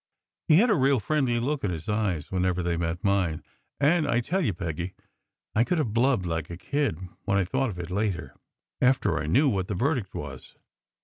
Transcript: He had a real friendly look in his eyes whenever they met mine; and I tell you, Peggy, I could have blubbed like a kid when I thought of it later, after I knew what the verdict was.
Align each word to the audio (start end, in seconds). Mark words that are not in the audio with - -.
He 0.47 0.55
had 0.57 0.71
a 0.71 0.75
real 0.75 0.99
friendly 0.99 1.39
look 1.39 1.63
in 1.63 1.69
his 1.69 1.87
eyes 1.87 2.31
whenever 2.31 2.63
they 2.63 2.75
met 2.75 3.03
mine; 3.03 3.43
and 3.79 4.07
I 4.07 4.19
tell 4.19 4.41
you, 4.41 4.51
Peggy, 4.51 4.95
I 5.53 5.63
could 5.63 5.77
have 5.77 5.93
blubbed 5.93 6.25
like 6.25 6.49
a 6.49 6.57
kid 6.57 6.97
when 7.25 7.37
I 7.37 7.45
thought 7.45 7.69
of 7.69 7.77
it 7.77 7.91
later, 7.91 8.35
after 8.81 9.19
I 9.19 9.27
knew 9.27 9.47
what 9.47 9.67
the 9.67 9.75
verdict 9.75 10.15
was. 10.15 10.55